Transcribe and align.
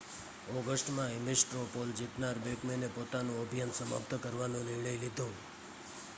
ઑગસ્ટમાં 0.51 1.11
Ames 1.17 1.39
straw 1.41 1.67
poll 1.73 1.89
જીતનાર 1.97 2.37
બૅકમૅને 2.43 2.89
પોતાનું 2.91 3.41
અભિયાન 3.43 3.77
સમાપ્ત 3.77 4.11
કરવાનો 4.23 4.59
નિર્ણય 4.63 4.93
લીધો 4.97 5.27